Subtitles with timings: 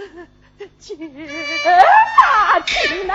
[0.78, 3.14] 姐啊，亲啊，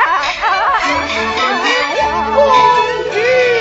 [2.36, 3.55] 公。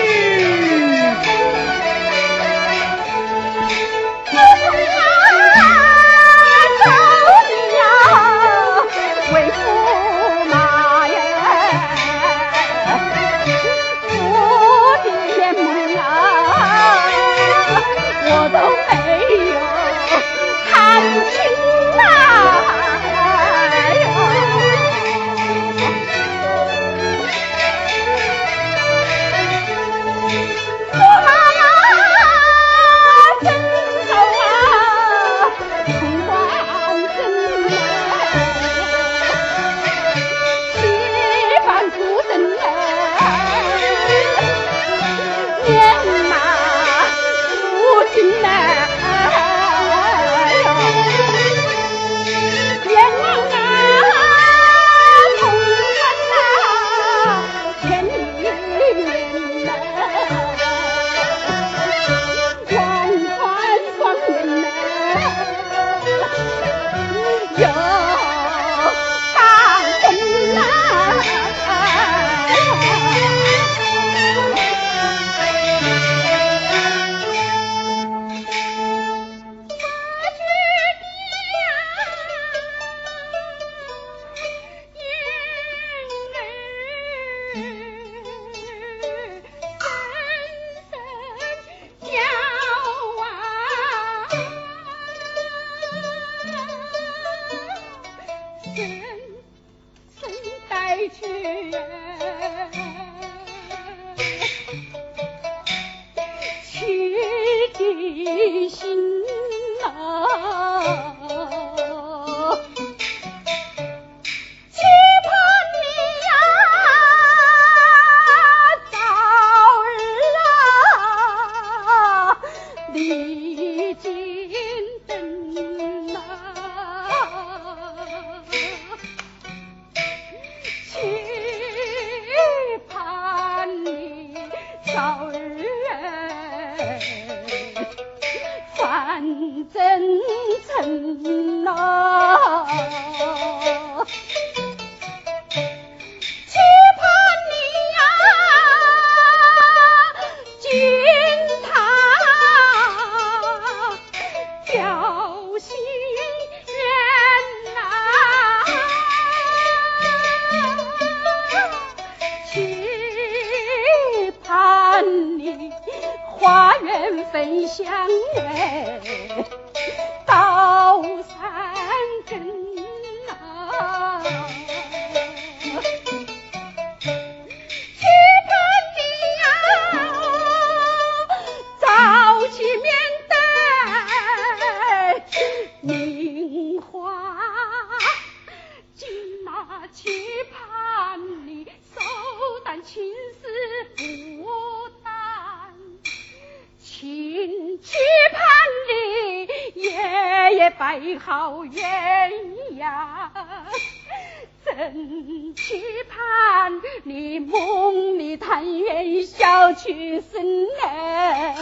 [207.55, 211.55] 梦里团圆笑去生来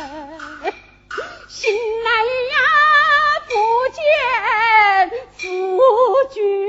[1.49, 1.70] 醒
[2.02, 2.11] 来
[2.54, 2.56] 呀
[3.46, 3.52] 不
[3.92, 5.46] 见夫
[6.32, 6.66] 君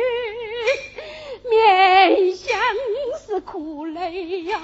[1.50, 2.60] 面相
[3.26, 4.60] 是苦泪呀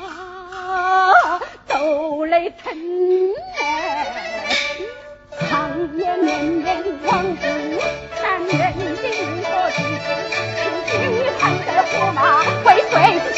[1.65, 2.77] 都泪疼
[3.61, 4.35] 哎
[5.47, 12.78] 长夜绵绵望不断人间烟火气究竟你还在何方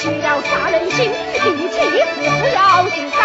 [0.01, 1.12] 只了杀人心，
[1.43, 1.75] 你气
[2.15, 3.20] 死不要紧。